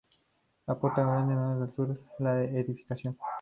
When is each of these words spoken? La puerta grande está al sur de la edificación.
La 0.65 0.79
puerta 0.79 1.03
grande 1.03 1.33
está 1.35 1.63
al 1.65 1.75
sur 1.75 1.89
de 1.93 1.99
la 2.17 2.43
edificación. 2.43 3.15